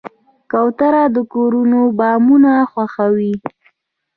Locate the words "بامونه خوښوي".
1.97-3.33